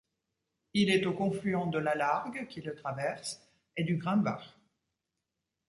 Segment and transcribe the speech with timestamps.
[0.73, 3.39] Il est au confluent de la Largue, qui le traverse,
[3.77, 4.55] et du Grumbach.